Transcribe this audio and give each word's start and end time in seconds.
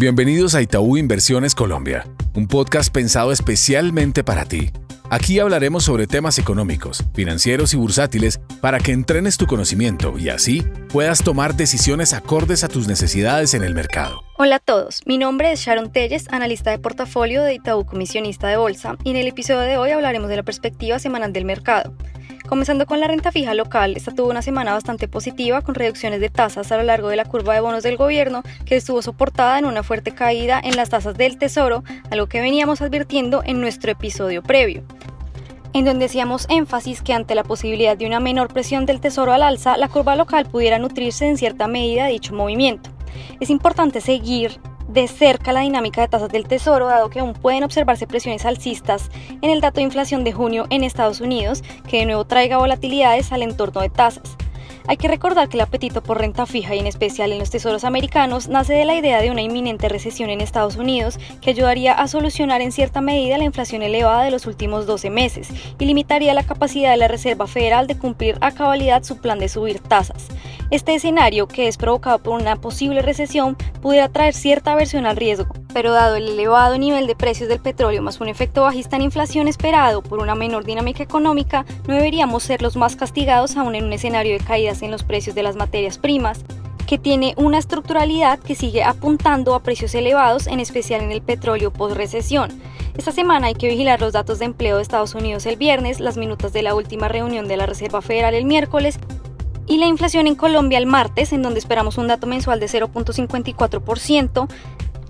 Bienvenidos 0.00 0.54
a 0.54 0.62
Itaú 0.62 0.96
Inversiones 0.96 1.56
Colombia, 1.56 2.06
un 2.36 2.46
podcast 2.46 2.94
pensado 2.94 3.32
especialmente 3.32 4.22
para 4.22 4.44
ti. 4.44 4.70
Aquí 5.10 5.40
hablaremos 5.40 5.82
sobre 5.82 6.06
temas 6.06 6.38
económicos, 6.38 7.02
financieros 7.14 7.74
y 7.74 7.78
bursátiles 7.78 8.38
para 8.60 8.78
que 8.78 8.92
entrenes 8.92 9.38
tu 9.38 9.48
conocimiento 9.48 10.16
y 10.16 10.28
así 10.28 10.62
puedas 10.92 11.24
tomar 11.24 11.56
decisiones 11.56 12.12
acordes 12.12 12.62
a 12.62 12.68
tus 12.68 12.86
necesidades 12.86 13.54
en 13.54 13.64
el 13.64 13.74
mercado. 13.74 14.22
Hola 14.36 14.56
a 14.56 14.60
todos, 14.60 15.00
mi 15.04 15.18
nombre 15.18 15.50
es 15.50 15.58
Sharon 15.58 15.90
Telles, 15.90 16.28
analista 16.30 16.70
de 16.70 16.78
portafolio 16.78 17.42
de 17.42 17.54
Itaú 17.54 17.84
Comisionista 17.84 18.46
de 18.46 18.56
Bolsa, 18.56 18.96
y 19.02 19.10
en 19.10 19.16
el 19.16 19.26
episodio 19.26 19.62
de 19.62 19.78
hoy 19.78 19.90
hablaremos 19.90 20.28
de 20.28 20.36
la 20.36 20.44
perspectiva 20.44 21.00
semanal 21.00 21.32
del 21.32 21.44
mercado. 21.44 21.92
Comenzando 22.48 22.86
con 22.86 22.98
la 22.98 23.06
renta 23.06 23.30
fija 23.30 23.52
local, 23.52 23.94
esta 23.94 24.14
tuvo 24.14 24.30
una 24.30 24.40
semana 24.40 24.72
bastante 24.72 25.06
positiva 25.06 25.60
con 25.60 25.74
reducciones 25.74 26.18
de 26.18 26.30
tasas 26.30 26.72
a 26.72 26.78
lo 26.78 26.82
largo 26.82 27.08
de 27.08 27.16
la 27.16 27.26
curva 27.26 27.52
de 27.52 27.60
bonos 27.60 27.82
del 27.82 27.98
gobierno, 27.98 28.42
que 28.64 28.76
estuvo 28.76 29.02
soportada 29.02 29.58
en 29.58 29.66
una 29.66 29.82
fuerte 29.82 30.12
caída 30.12 30.58
en 30.58 30.74
las 30.74 30.88
tasas 30.88 31.18
del 31.18 31.36
Tesoro, 31.36 31.84
algo 32.10 32.26
que 32.26 32.40
veníamos 32.40 32.80
advirtiendo 32.80 33.42
en 33.44 33.60
nuestro 33.60 33.92
episodio 33.92 34.42
previo 34.42 34.82
en 35.74 35.84
donde 35.84 36.06
hacíamos 36.06 36.46
énfasis 36.48 37.02
que 37.02 37.12
ante 37.12 37.34
la 37.34 37.44
posibilidad 37.44 37.96
de 37.96 38.06
una 38.06 38.20
menor 38.20 38.48
presión 38.48 38.86
del 38.86 39.00
tesoro 39.00 39.32
al 39.32 39.42
alza, 39.42 39.76
la 39.76 39.88
curva 39.88 40.16
local 40.16 40.46
pudiera 40.46 40.78
nutrirse 40.78 41.28
en 41.28 41.36
cierta 41.36 41.68
medida 41.68 42.06
de 42.06 42.12
dicho 42.12 42.34
movimiento. 42.34 42.90
Es 43.38 43.50
importante 43.50 44.00
seguir 44.00 44.58
de 44.88 45.06
cerca 45.06 45.52
la 45.52 45.60
dinámica 45.60 46.00
de 46.00 46.08
tasas 46.08 46.30
del 46.30 46.48
Tesoro, 46.48 46.86
dado 46.86 47.10
que 47.10 47.20
aún 47.20 47.34
pueden 47.34 47.62
observarse 47.62 48.06
presiones 48.06 48.44
alcistas 48.44 49.10
en 49.42 49.50
el 49.50 49.60
dato 49.60 49.76
de 49.76 49.84
inflación 49.84 50.24
de 50.24 50.32
junio 50.32 50.66
en 50.70 50.82
Estados 50.82 51.20
Unidos, 51.20 51.62
que 51.86 51.98
de 51.98 52.06
nuevo 52.06 52.24
traiga 52.24 52.58
volatilidades 52.58 53.32
al 53.32 53.42
entorno 53.42 53.82
de 53.82 53.90
tasas. 53.90 54.36
Hay 54.88 54.96
que 54.96 55.06
recordar 55.06 55.50
que 55.50 55.58
el 55.58 55.60
apetito 55.60 56.02
por 56.02 56.16
renta 56.16 56.46
fija 56.46 56.74
y 56.74 56.78
en 56.78 56.86
especial 56.86 57.30
en 57.30 57.38
los 57.38 57.50
tesoros 57.50 57.84
americanos 57.84 58.48
nace 58.48 58.72
de 58.72 58.86
la 58.86 58.94
idea 58.94 59.20
de 59.20 59.30
una 59.30 59.42
inminente 59.42 59.86
recesión 59.86 60.30
en 60.30 60.40
Estados 60.40 60.76
Unidos 60.76 61.18
que 61.42 61.50
ayudaría 61.50 61.92
a 61.92 62.08
solucionar 62.08 62.62
en 62.62 62.72
cierta 62.72 63.02
medida 63.02 63.36
la 63.36 63.44
inflación 63.44 63.82
elevada 63.82 64.22
de 64.22 64.30
los 64.30 64.46
últimos 64.46 64.86
12 64.86 65.10
meses 65.10 65.50
y 65.78 65.84
limitaría 65.84 66.32
la 66.32 66.46
capacidad 66.46 66.90
de 66.90 66.96
la 66.96 67.06
Reserva 67.06 67.46
Federal 67.46 67.86
de 67.86 67.98
cumplir 67.98 68.38
a 68.40 68.52
cabalidad 68.52 69.02
su 69.02 69.18
plan 69.18 69.38
de 69.38 69.50
subir 69.50 69.78
tasas. 69.78 70.26
Este 70.70 70.94
escenario, 70.94 71.48
que 71.48 71.68
es 71.68 71.76
provocado 71.76 72.20
por 72.20 72.40
una 72.40 72.56
posible 72.56 73.02
recesión, 73.02 73.58
pudiera 73.82 74.08
traer 74.08 74.32
cierta 74.32 74.72
aversión 74.72 75.04
al 75.04 75.16
riesgo, 75.16 75.52
pero 75.78 75.92
dado 75.92 76.16
el 76.16 76.30
elevado 76.30 76.76
nivel 76.76 77.06
de 77.06 77.14
precios 77.14 77.48
del 77.48 77.60
petróleo 77.60 78.02
más 78.02 78.20
un 78.20 78.26
efecto 78.26 78.62
bajista 78.62 78.96
en 78.96 79.02
inflación 79.02 79.46
esperado 79.46 80.02
por 80.02 80.18
una 80.18 80.34
menor 80.34 80.64
dinámica 80.64 81.04
económica, 81.04 81.64
no 81.86 81.94
deberíamos 81.94 82.42
ser 82.42 82.62
los 82.62 82.74
más 82.74 82.96
castigados 82.96 83.56
aún 83.56 83.76
en 83.76 83.84
un 83.84 83.92
escenario 83.92 84.32
de 84.32 84.44
caídas 84.44 84.82
en 84.82 84.90
los 84.90 85.04
precios 85.04 85.36
de 85.36 85.44
las 85.44 85.54
materias 85.54 85.96
primas, 85.96 86.40
que 86.88 86.98
tiene 86.98 87.32
una 87.36 87.58
estructuralidad 87.58 88.40
que 88.40 88.56
sigue 88.56 88.82
apuntando 88.82 89.54
a 89.54 89.62
precios 89.62 89.94
elevados, 89.94 90.48
en 90.48 90.58
especial 90.58 91.00
en 91.00 91.12
el 91.12 91.22
petróleo 91.22 91.72
post-recesión. 91.72 92.50
Esta 92.96 93.12
semana 93.12 93.46
hay 93.46 93.54
que 93.54 93.68
vigilar 93.68 94.00
los 94.00 94.12
datos 94.12 94.40
de 94.40 94.46
empleo 94.46 94.78
de 94.78 94.82
Estados 94.82 95.14
Unidos 95.14 95.46
el 95.46 95.54
viernes, 95.54 96.00
las 96.00 96.16
minutas 96.16 96.52
de 96.52 96.62
la 96.64 96.74
última 96.74 97.06
reunión 97.06 97.46
de 97.46 97.56
la 97.56 97.66
Reserva 97.66 98.02
Federal 98.02 98.34
el 98.34 98.46
miércoles 98.46 98.98
y 99.68 99.76
la 99.78 99.86
inflación 99.86 100.26
en 100.26 100.34
Colombia 100.34 100.78
el 100.78 100.86
martes, 100.86 101.32
en 101.32 101.42
donde 101.42 101.60
esperamos 101.60 101.98
un 101.98 102.08
dato 102.08 102.26
mensual 102.26 102.58
de 102.58 102.66
0.54%, 102.66 104.48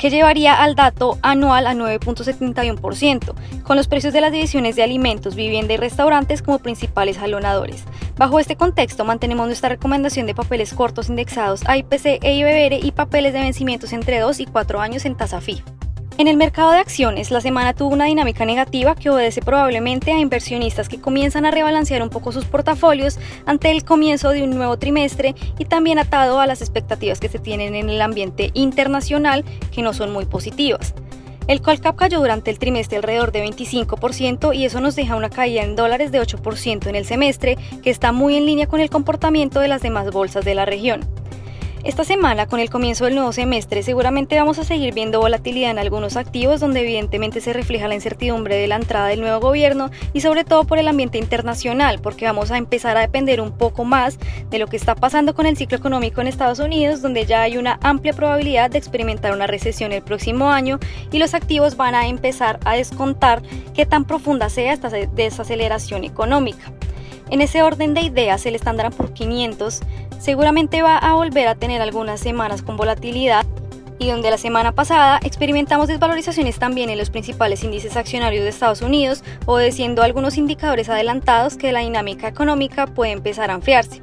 que 0.00 0.10
llevaría 0.10 0.54
al 0.54 0.74
dato 0.74 1.18
anual 1.22 1.66
a 1.66 1.74
9.71%, 1.74 3.62
con 3.62 3.76
los 3.76 3.86
precios 3.86 4.14
de 4.14 4.22
las 4.22 4.32
divisiones 4.32 4.74
de 4.74 4.82
alimentos, 4.82 5.34
vivienda 5.34 5.74
y 5.74 5.76
restaurantes 5.76 6.40
como 6.40 6.58
principales 6.58 7.18
jalonadores. 7.18 7.84
Bajo 8.16 8.40
este 8.40 8.56
contexto, 8.56 9.04
mantenemos 9.04 9.46
nuestra 9.46 9.68
recomendación 9.68 10.26
de 10.26 10.34
papeles 10.34 10.72
cortos 10.72 11.10
indexados 11.10 11.62
a 11.66 11.76
IPC 11.76 12.18
e 12.22 12.34
IBR 12.34 12.82
y 12.82 12.92
papeles 12.92 13.34
de 13.34 13.40
vencimientos 13.40 13.92
entre 13.92 14.20
2 14.20 14.40
y 14.40 14.46
4 14.46 14.80
años 14.80 15.04
en 15.04 15.16
tasa 15.16 15.40
fija. 15.42 15.64
En 16.20 16.28
el 16.28 16.36
mercado 16.36 16.72
de 16.72 16.76
acciones, 16.80 17.30
la 17.30 17.40
semana 17.40 17.72
tuvo 17.72 17.94
una 17.94 18.04
dinámica 18.04 18.44
negativa 18.44 18.94
que 18.94 19.08
obedece 19.08 19.40
probablemente 19.40 20.12
a 20.12 20.18
inversionistas 20.18 20.86
que 20.86 21.00
comienzan 21.00 21.46
a 21.46 21.50
rebalancear 21.50 22.02
un 22.02 22.10
poco 22.10 22.30
sus 22.30 22.44
portafolios 22.44 23.18
ante 23.46 23.70
el 23.70 23.86
comienzo 23.86 24.28
de 24.28 24.42
un 24.42 24.50
nuevo 24.50 24.78
trimestre 24.78 25.34
y 25.58 25.64
también 25.64 25.98
atado 25.98 26.38
a 26.38 26.46
las 26.46 26.60
expectativas 26.60 27.20
que 27.20 27.30
se 27.30 27.38
tienen 27.38 27.74
en 27.74 27.88
el 27.88 28.02
ambiente 28.02 28.50
internacional 28.52 29.46
que 29.72 29.80
no 29.80 29.94
son 29.94 30.12
muy 30.12 30.26
positivas. 30.26 30.92
El 31.46 31.62
Colcap 31.62 31.96
cayó 31.96 32.20
durante 32.20 32.50
el 32.50 32.58
trimestre 32.58 32.98
alrededor 32.98 33.32
de 33.32 33.42
25% 33.42 34.54
y 34.54 34.66
eso 34.66 34.82
nos 34.82 34.96
deja 34.96 35.16
una 35.16 35.30
caída 35.30 35.62
en 35.62 35.74
dólares 35.74 36.12
de 36.12 36.20
8% 36.20 36.86
en 36.86 36.96
el 36.96 37.06
semestre, 37.06 37.56
que 37.82 37.88
está 37.88 38.12
muy 38.12 38.36
en 38.36 38.44
línea 38.44 38.66
con 38.66 38.80
el 38.80 38.90
comportamiento 38.90 39.58
de 39.58 39.68
las 39.68 39.80
demás 39.80 40.10
bolsas 40.10 40.44
de 40.44 40.54
la 40.54 40.66
región. 40.66 41.00
Esta 41.82 42.04
semana, 42.04 42.46
con 42.46 42.60
el 42.60 42.68
comienzo 42.68 43.06
del 43.06 43.14
nuevo 43.14 43.32
semestre, 43.32 43.82
seguramente 43.82 44.38
vamos 44.38 44.58
a 44.58 44.64
seguir 44.64 44.92
viendo 44.92 45.18
volatilidad 45.18 45.70
en 45.70 45.78
algunos 45.78 46.18
activos 46.18 46.60
donde 46.60 46.80
evidentemente 46.80 47.40
se 47.40 47.54
refleja 47.54 47.88
la 47.88 47.94
incertidumbre 47.94 48.56
de 48.56 48.68
la 48.68 48.76
entrada 48.76 49.06
del 49.06 49.22
nuevo 49.22 49.40
gobierno 49.40 49.90
y 50.12 50.20
sobre 50.20 50.44
todo 50.44 50.64
por 50.64 50.78
el 50.78 50.88
ambiente 50.88 51.16
internacional, 51.16 51.98
porque 52.02 52.26
vamos 52.26 52.50
a 52.50 52.58
empezar 52.58 52.98
a 52.98 53.00
depender 53.00 53.40
un 53.40 53.52
poco 53.52 53.86
más 53.86 54.18
de 54.50 54.58
lo 54.58 54.66
que 54.66 54.76
está 54.76 54.94
pasando 54.94 55.34
con 55.34 55.46
el 55.46 55.56
ciclo 55.56 55.78
económico 55.78 56.20
en 56.20 56.26
Estados 56.26 56.58
Unidos, 56.58 57.00
donde 57.00 57.24
ya 57.24 57.40
hay 57.40 57.56
una 57.56 57.80
amplia 57.82 58.12
probabilidad 58.12 58.70
de 58.70 58.76
experimentar 58.76 59.32
una 59.32 59.46
recesión 59.46 59.92
el 59.92 60.02
próximo 60.02 60.50
año 60.50 60.78
y 61.10 61.18
los 61.18 61.32
activos 61.32 61.78
van 61.78 61.94
a 61.94 62.08
empezar 62.08 62.60
a 62.66 62.74
descontar 62.74 63.40
qué 63.72 63.86
tan 63.86 64.04
profunda 64.04 64.50
sea 64.50 64.74
esta 64.74 64.90
desaceleración 64.90 66.04
económica. 66.04 66.72
En 67.30 67.40
ese 67.40 67.62
orden 67.62 67.94
de 67.94 68.00
ideas, 68.02 68.44
el 68.44 68.56
estándar 68.56 68.92
por 68.92 69.14
500 69.14 69.80
seguramente 70.20 70.82
va 70.82 70.98
a 70.98 71.14
volver 71.14 71.48
a 71.48 71.56
tener 71.56 71.82
algunas 71.82 72.20
semanas 72.20 72.62
con 72.62 72.76
volatilidad 72.76 73.44
y 73.98 74.08
donde 74.08 74.30
la 74.30 74.38
semana 74.38 74.72
pasada 74.72 75.18
experimentamos 75.24 75.88
desvalorizaciones 75.88 76.58
también 76.58 76.88
en 76.88 76.98
los 76.98 77.10
principales 77.10 77.64
índices 77.64 77.96
accionarios 77.96 78.44
de 78.44 78.50
Estados 78.50 78.80
Unidos, 78.80 79.24
obedeciendo 79.46 80.02
algunos 80.02 80.38
indicadores 80.38 80.88
adelantados 80.88 81.56
que 81.56 81.72
la 81.72 81.80
dinámica 81.80 82.28
económica 82.28 82.86
puede 82.86 83.12
empezar 83.12 83.50
a 83.50 83.54
enfriarse. 83.54 84.02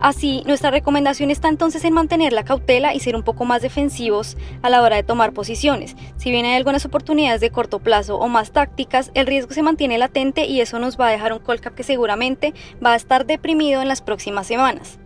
Así, 0.00 0.42
nuestra 0.46 0.70
recomendación 0.70 1.30
está 1.30 1.48
entonces 1.48 1.84
en 1.84 1.94
mantener 1.94 2.32
la 2.32 2.44
cautela 2.44 2.94
y 2.94 3.00
ser 3.00 3.16
un 3.16 3.22
poco 3.22 3.44
más 3.44 3.62
defensivos 3.62 4.36
a 4.60 4.68
la 4.68 4.82
hora 4.82 4.96
de 4.96 5.02
tomar 5.02 5.32
posiciones. 5.32 5.96
Si 6.16 6.30
bien 6.30 6.44
hay 6.44 6.56
algunas 6.56 6.84
oportunidades 6.84 7.40
de 7.40 7.50
corto 7.50 7.78
plazo 7.78 8.18
o 8.18 8.28
más 8.28 8.52
tácticas, 8.52 9.10
el 9.14 9.26
riesgo 9.26 9.54
se 9.54 9.62
mantiene 9.62 9.98
latente 9.98 10.44
y 10.46 10.60
eso 10.60 10.78
nos 10.78 11.00
va 11.00 11.08
a 11.08 11.12
dejar 11.12 11.32
un 11.32 11.38
call 11.38 11.60
que 11.60 11.82
seguramente 11.84 12.54
va 12.84 12.92
a 12.92 12.96
estar 12.96 13.24
deprimido 13.24 13.82
en 13.82 13.88
las 13.88 14.02
próximas 14.02 14.46
semanas. 14.46 14.98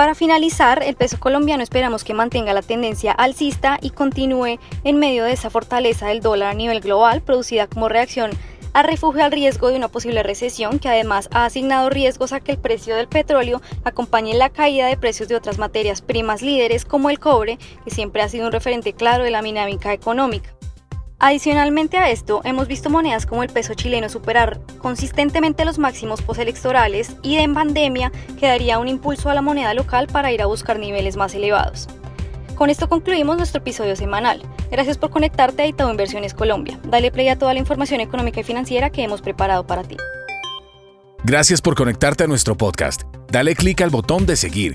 Para 0.00 0.14
finalizar, 0.14 0.82
el 0.82 0.96
peso 0.96 1.20
colombiano 1.20 1.62
esperamos 1.62 2.04
que 2.04 2.14
mantenga 2.14 2.54
la 2.54 2.62
tendencia 2.62 3.12
alcista 3.12 3.76
y 3.82 3.90
continúe 3.90 4.58
en 4.82 4.96
medio 4.96 5.24
de 5.24 5.32
esa 5.32 5.50
fortaleza 5.50 6.06
del 6.06 6.22
dólar 6.22 6.52
a 6.52 6.54
nivel 6.54 6.80
global, 6.80 7.20
producida 7.20 7.66
como 7.66 7.90
reacción 7.90 8.30
a 8.72 8.82
refugio 8.82 9.22
al 9.22 9.30
riesgo 9.30 9.68
de 9.68 9.76
una 9.76 9.88
posible 9.88 10.22
recesión, 10.22 10.78
que 10.78 10.88
además 10.88 11.28
ha 11.32 11.44
asignado 11.44 11.90
riesgos 11.90 12.32
a 12.32 12.40
que 12.40 12.52
el 12.52 12.58
precio 12.58 12.96
del 12.96 13.08
petróleo 13.08 13.60
acompañe 13.84 14.32
la 14.32 14.48
caída 14.48 14.86
de 14.86 14.96
precios 14.96 15.28
de 15.28 15.36
otras 15.36 15.58
materias 15.58 16.00
primas 16.00 16.40
líderes 16.40 16.86
como 16.86 17.10
el 17.10 17.18
cobre, 17.18 17.58
que 17.84 17.90
siempre 17.90 18.22
ha 18.22 18.28
sido 18.30 18.46
un 18.46 18.52
referente 18.52 18.94
claro 18.94 19.24
de 19.24 19.30
la 19.30 19.42
dinámica 19.42 19.92
económica. 19.92 20.54
Adicionalmente 21.22 21.98
a 21.98 22.08
esto, 22.08 22.40
hemos 22.44 22.66
visto 22.66 22.88
monedas 22.88 23.26
como 23.26 23.42
el 23.42 23.50
peso 23.50 23.74
chileno 23.74 24.08
superar 24.08 24.58
consistentemente 24.78 25.66
los 25.66 25.78
máximos 25.78 26.22
postelectorales 26.22 27.14
y 27.22 27.36
en 27.36 27.52
pandemia 27.52 28.10
que 28.38 28.46
daría 28.46 28.78
un 28.78 28.88
impulso 28.88 29.28
a 29.28 29.34
la 29.34 29.42
moneda 29.42 29.74
local 29.74 30.06
para 30.06 30.32
ir 30.32 30.40
a 30.40 30.46
buscar 30.46 30.78
niveles 30.78 31.16
más 31.16 31.34
elevados. 31.34 31.88
Con 32.54 32.70
esto 32.70 32.88
concluimos 32.88 33.36
nuestro 33.36 33.60
episodio 33.60 33.96
semanal. 33.96 34.42
Gracias 34.70 34.96
por 34.96 35.10
conectarte 35.10 35.62
a 35.62 35.66
Itaú 35.66 35.90
Inversiones 35.90 36.32
Colombia. 36.32 36.80
Dale 36.84 37.10
play 37.10 37.28
a 37.28 37.38
toda 37.38 37.52
la 37.52 37.60
información 37.60 38.00
económica 38.00 38.40
y 38.40 38.44
financiera 38.44 38.88
que 38.88 39.02
hemos 39.02 39.20
preparado 39.20 39.66
para 39.66 39.82
ti. 39.82 39.98
Gracias 41.22 41.60
por 41.60 41.74
conectarte 41.74 42.24
a 42.24 42.28
nuestro 42.28 42.56
podcast. 42.56 43.02
Dale 43.30 43.54
clic 43.54 43.82
al 43.82 43.90
botón 43.90 44.24
de 44.24 44.36
seguir 44.36 44.74